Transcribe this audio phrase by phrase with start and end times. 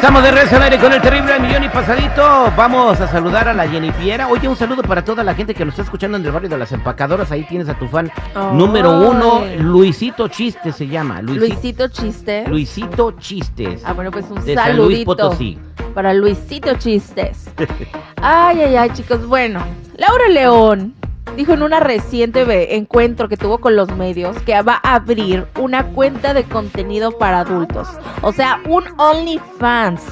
[0.00, 2.50] Estamos de regreso al aire con el terrible millón y pasadito.
[2.56, 4.28] Vamos a saludar a la Jennifiera.
[4.28, 6.56] Oye, un saludo para toda la gente que nos está escuchando en el barrio de
[6.56, 7.30] las empacadoras.
[7.30, 8.10] Ahí tienes a tu fan
[8.54, 11.20] número uno, Luisito Chistes se llama.
[11.20, 12.44] Luisito, Luisito Chiste.
[12.48, 13.82] Luisito Chistes.
[13.84, 15.58] Ah, bueno, pues un de San Luis saludito Potosí.
[15.94, 17.50] para Luisito Chistes.
[18.22, 19.26] Ay, ay, ay, chicos.
[19.26, 19.62] Bueno,
[19.98, 20.94] Laura León
[21.40, 25.86] dijo en una reciente encuentro que tuvo con los medios que va a abrir una
[25.86, 27.88] cuenta de contenido para adultos.
[28.20, 30.02] O sea, un OnlyFans.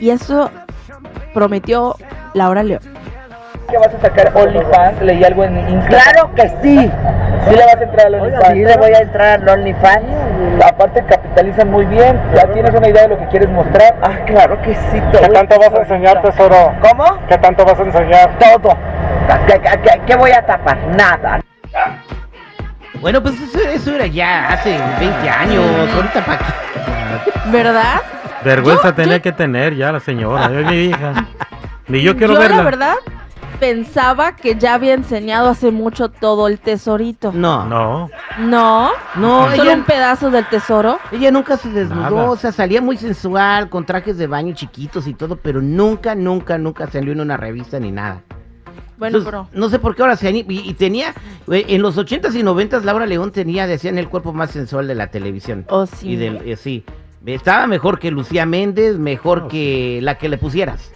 [0.00, 0.50] Y eso
[1.32, 1.94] prometió
[2.34, 2.80] Laura León.
[3.70, 5.88] que vas a sacar OnlyFans, leí algo en Instagram.
[5.88, 6.90] Claro que sí.
[7.48, 8.52] Sí le vas a entrar al OnlyFans.
[8.52, 10.06] Sí le voy a entrar al OnlyFans.
[10.64, 13.94] Aparte capitalizan muy bien, ya tienes una idea de lo que quieres mostrar.
[14.02, 15.00] Ah, claro que sí.
[15.12, 16.72] ¿Qué tanto vas a enseñar, tesoro?
[16.82, 17.04] ¿Cómo?
[17.28, 18.36] ¿Qué tanto vas a enseñar?
[18.40, 18.76] Todo.
[19.46, 20.78] ¿Qué, qué- qué- qué voy a tapar?
[20.96, 21.40] Nada.
[23.00, 25.64] Bueno, pues eso, eso era ya hace 20 años.
[25.94, 26.44] Ahorita para qué.
[27.50, 28.00] ¿Verdad?
[28.44, 31.26] Vergüenza Yo- tenía yo- que tener ya la señora, es mi hija.
[31.86, 32.56] Ni yo quiero Yo, verla.
[32.58, 32.94] la verdad,
[33.60, 37.32] pensaba que ya había enseñado hace mucho todo el tesorito.
[37.32, 40.98] No, No, No, no, solo ella, un pedazo del tesoro.
[41.12, 42.10] ella nunca se desnudó.
[42.16, 42.30] Nada.
[42.30, 46.58] O sea, salía muy sensual, con trajes de baño chiquitos y todo, pero nunca, nunca,
[46.58, 48.20] nunca salió en una revista ni nada.
[48.98, 51.14] Bueno, Entonces, pero No sé por qué ahora se ani- y, y tenía,
[51.48, 55.06] en los 80s y 90s Laura León tenía, decían, el cuerpo más sensual de la
[55.08, 55.64] televisión.
[55.68, 56.10] Oh, sí.
[56.10, 56.84] Y del, eh, sí.
[57.26, 60.92] Estaba mejor que Lucía Méndez, mejor Oh, que la que le pusieras.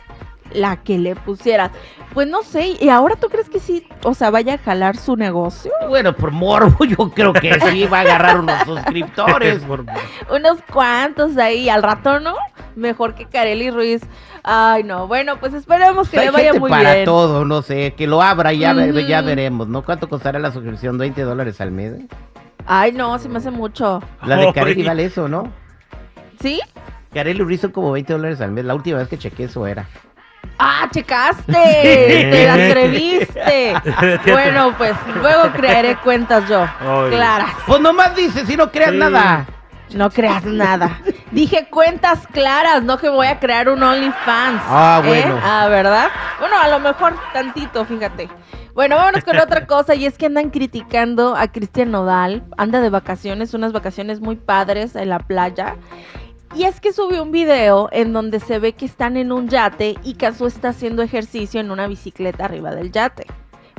[0.55, 1.70] la que le pusieras.
[2.12, 5.17] Pues no sé, ¿y ahora tú crees que sí, o sea, vaya a jalar su
[5.17, 5.73] negocio?
[5.89, 9.62] Bueno, por morbo, yo creo que sí va a agarrar unos suscriptores.
[9.64, 9.85] Por-
[10.30, 12.35] Unos cuantos ahí, al rato, ¿no?
[12.77, 14.02] Mejor que Kareli Ruiz.
[14.42, 17.05] Ay, no, bueno, pues esperemos que Hay le vaya gente muy para bien.
[17.05, 19.83] todo, no sé, que lo abra y ya, ve- ya veremos, ¿no?
[19.83, 20.98] ¿Cuánto costará la suscripción?
[20.98, 21.94] ¿20 dólares al mes?
[22.66, 24.02] Ay, no, se me hace mucho.
[24.24, 24.52] La de Ay.
[24.52, 25.52] Carelli vale eso, ¿no?
[26.40, 26.61] ¿Sí?
[27.12, 28.64] Carelli Ruiz son como 20 dólares al mes.
[28.64, 29.86] La última vez que chequé eso era.
[30.58, 31.52] ¡Ah, checaste!
[32.32, 33.74] ¡Te la atreviste!
[34.32, 36.62] bueno, pues luego crearé cuentas yo.
[36.80, 37.11] Ay.
[37.11, 37.50] Claras.
[37.66, 38.96] Pues nomás dice, si no creas Sí.
[38.98, 39.46] nada.
[39.94, 40.98] No creas nada.
[41.32, 44.62] Dije cuentas claras, no que voy a crear un OnlyFans.
[44.66, 45.08] Ah, ¿eh?
[45.08, 45.40] bueno.
[45.42, 46.08] Ah, ¿verdad?
[46.38, 48.28] Bueno, a lo mejor tantito, fíjate.
[48.74, 52.44] Bueno, vámonos con otra cosa y es que andan criticando a Cristian Nodal.
[52.58, 55.76] Anda de vacaciones, unas vacaciones muy padres en la playa.
[56.54, 59.96] Y es que subió un video en donde se ve que están en un yate
[60.02, 63.26] y Casu está haciendo ejercicio en una bicicleta arriba del yate.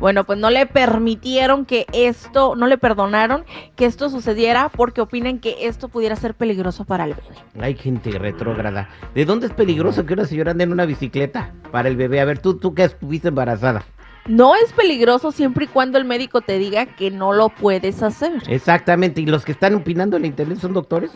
[0.03, 3.45] Bueno, pues no le permitieron que esto, no le perdonaron
[3.77, 7.37] que esto sucediera porque opinan que esto pudiera ser peligroso para el bebé.
[7.57, 8.89] Hay gente retrógrada.
[9.15, 12.19] ¿De dónde es peligroso que una señora ande en una bicicleta para el bebé?
[12.19, 13.85] A ver, tú, tú que estuviste embarazada.
[14.27, 18.43] No es peligroso siempre y cuando el médico te diga que no lo puedes hacer.
[18.47, 19.21] Exactamente.
[19.21, 21.11] ¿Y los que están opinando en la internet son doctores?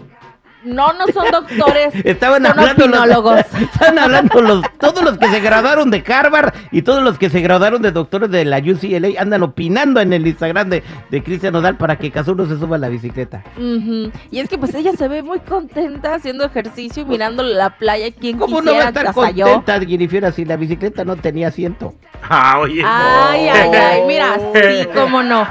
[0.64, 1.94] No, no son doctores.
[2.04, 6.82] Estaban Son hablando los, estaban hablando los, todos los que se graduaron de Harvard y
[6.82, 10.70] todos los que se graduaron de doctores de la UCLA andan opinando en el Instagram
[10.70, 13.44] de, de Cristian Nodal para que Casulo se suba a la bicicleta.
[13.58, 18.12] Y es que pues ella se ve muy contenta haciendo ejercicio y mirando la playa.
[18.12, 21.94] Quien ¿Cómo no va a estar contenta, Jennifer, si la bicicleta no tenía asiento?
[22.30, 22.82] Ah, oye.
[22.86, 25.48] Ay, ay, ay, mira, sí, cómo no.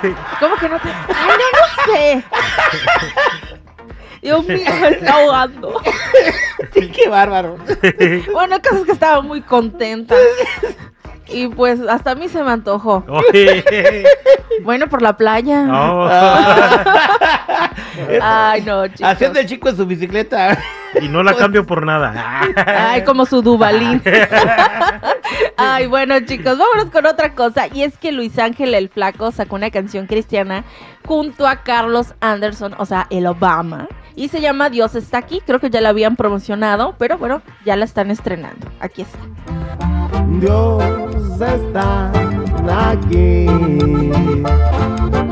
[0.40, 0.88] ¿Cómo que no te.?
[0.88, 2.24] Ay, no, no sé.
[4.22, 5.80] Dios mío, me está ahogando.
[6.72, 7.58] ¡Qué bárbaro!
[8.32, 10.14] Bueno, el caso es que estaba muy contenta.
[11.28, 13.04] Y pues hasta a mí se me antojó.
[13.08, 13.64] Oye.
[14.62, 15.64] Bueno, por la playa.
[15.64, 16.08] No.
[18.22, 19.06] Ay, no, chicos.
[19.06, 20.58] Haciendo el chico en su bicicleta.
[21.00, 22.40] Y no la cambio por nada.
[22.56, 24.02] Ay, como su Dubalín.
[25.58, 27.66] Ay, bueno, chicos, vámonos con otra cosa.
[27.72, 30.64] Y es que Luis Ángel el Flaco sacó una canción cristiana
[31.04, 33.88] junto a Carlos Anderson, o sea, el Obama.
[34.16, 35.42] Y se llama Dios está aquí.
[35.44, 38.66] Creo que ya la habían promocionado, pero bueno, ya la están estrenando.
[38.80, 39.18] Aquí está.
[40.40, 40.82] Dios
[41.40, 42.10] está
[42.68, 43.46] aquí,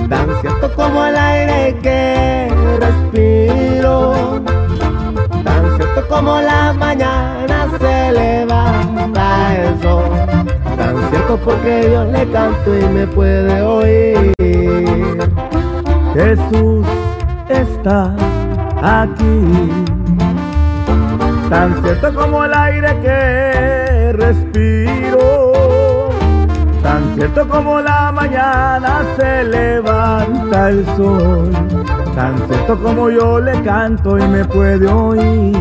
[0.09, 2.49] tan cierto como el aire que
[2.79, 4.43] respiro,
[5.43, 10.05] tan cierto como la mañana se levanta el sol,
[10.77, 14.35] tan cierto porque yo le canto y me puede oír.
[16.15, 16.87] Jesús
[17.49, 18.15] está
[18.85, 19.73] aquí
[21.49, 25.63] tan cierto como el aire que respiro,
[26.83, 31.51] tan cierto como la mañana se levanta el sol,
[32.15, 35.57] tan cierto como yo le canto y me puede oír.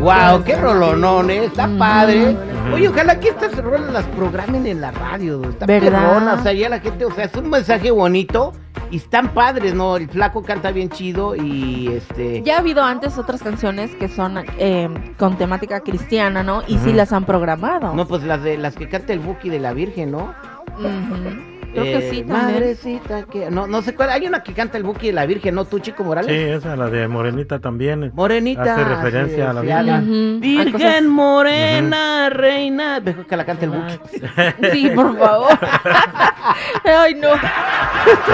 [0.00, 0.42] ¡Wow!
[0.44, 1.30] ¡Qué rolonón!
[1.30, 2.36] eh, Está padre.
[2.72, 5.42] Oye, ojalá que estas rolas las programen en la radio.
[5.48, 6.02] Está ¿Verdad?
[6.02, 8.52] perrona, o sea, ya la gente, o sea, es un mensaje bonito
[8.90, 9.96] y están padres, ¿no?
[9.96, 12.42] El flaco canta bien chido y este.
[12.42, 16.62] Ya ha habido antes otras canciones que son eh, con temática cristiana, ¿no?
[16.66, 17.94] Y sí las han programado.
[17.94, 20.34] No, pues las de las que canta el Buki de la Virgen, ¿no?
[20.78, 21.55] Ujú.
[21.76, 22.52] Creo Eh, que sí también.
[22.54, 23.50] Madrecita que.
[23.50, 24.08] No, no sé cuál.
[24.10, 25.64] Hay una que canta el Buki de la Virgen, ¿no?
[25.66, 26.34] Tú, Chico Morales.
[26.34, 28.12] Sí, esa, la de Morenita también.
[28.14, 28.62] Morenita.
[28.74, 30.40] Hace referencia a la sí, Virgen.
[30.40, 33.00] Virgen cosas- morena, reina.
[33.00, 33.98] Mejor que la cante el Buki.
[34.72, 35.50] Sí, por favor.
[36.84, 37.28] Ay, no.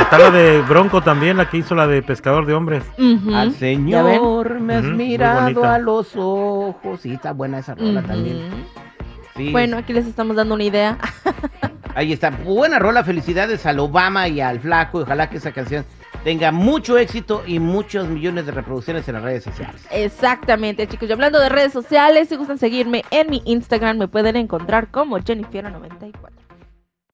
[0.00, 2.84] Está la de Bronco también, la que hizo la de Pescador de Hombres.
[3.34, 3.52] Al.
[3.54, 7.00] Señor me has mirado a los ojos.
[7.00, 8.38] Sí, está buena esa rola también.
[9.36, 9.50] Sí.
[9.50, 10.98] Bueno, aquí les estamos dando una idea.
[11.94, 12.30] Ahí está.
[12.30, 13.04] Buena rola.
[13.04, 15.00] Felicidades al Obama y al Flaco.
[15.00, 15.84] Ojalá que esa canción
[16.24, 19.82] tenga mucho éxito y muchos millones de reproducciones en las redes sociales.
[19.90, 21.08] Exactamente, chicos.
[21.08, 25.18] Y hablando de redes sociales, si gustan seguirme en mi Instagram, me pueden encontrar como
[25.18, 26.12] Jennifer90.